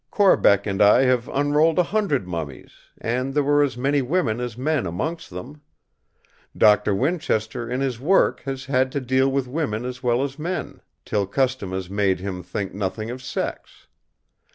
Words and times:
Corbeck 0.09 0.65
and 0.65 0.81
I 0.81 1.03
have 1.03 1.29
unrolled 1.29 1.77
a 1.77 1.83
hundred 1.83 2.27
mummies; 2.27 2.71
and 2.99 3.35
there 3.35 3.43
were 3.43 3.61
as 3.61 3.77
many 3.77 4.01
women 4.01 4.39
as 4.39 4.57
men 4.57 4.87
amongst 4.87 5.29
them. 5.29 5.61
Doctor 6.57 6.95
Winchester 6.95 7.69
in 7.69 7.81
his 7.81 7.99
work 7.99 8.39
has 8.45 8.65
had 8.65 8.91
to 8.93 8.99
deal 8.99 9.29
with 9.31 9.47
women 9.47 9.85
as 9.85 10.01
well 10.01 10.23
of 10.23 10.39
men, 10.39 10.81
till 11.05 11.27
custom 11.27 11.71
has 11.71 11.87
made 11.87 12.19
him 12.19 12.41
think 12.41 12.73
nothing 12.73 13.11
of 13.11 13.21
sex. 13.21 13.85